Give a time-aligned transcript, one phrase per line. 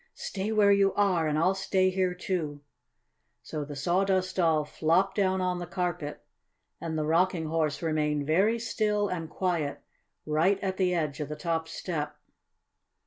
[0.15, 2.61] "Stay where you are and I'll stay here too!"
[3.43, 6.25] So the Sawdust Doll flopped down on the carpet
[6.81, 9.83] and the Rocking Horse remained very still and quiet
[10.25, 12.17] right at the edge of the top step.